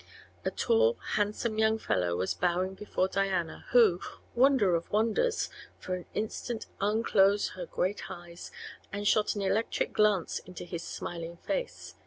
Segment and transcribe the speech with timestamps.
[0.43, 4.01] A tall, handsome young fellow was bowing before Diana, who
[4.33, 5.51] wonder of wonders!
[5.77, 8.49] for an instant unclosed her great eyes
[8.91, 11.93] and shot an electric glance into his smiling face.